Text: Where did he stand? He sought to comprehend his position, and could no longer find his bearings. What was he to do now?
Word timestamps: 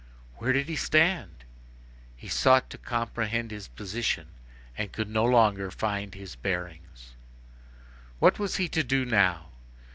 Where 0.37 0.51
did 0.51 0.67
he 0.67 0.75
stand? 0.75 1.43
He 2.15 2.27
sought 2.27 2.71
to 2.71 2.79
comprehend 2.79 3.51
his 3.51 3.67
position, 3.67 4.29
and 4.75 4.91
could 4.91 5.07
no 5.07 5.23
longer 5.25 5.69
find 5.69 6.15
his 6.15 6.35
bearings. 6.35 7.13
What 8.17 8.39
was 8.39 8.55
he 8.55 8.67
to 8.69 8.83
do 8.83 9.05
now? 9.05 9.49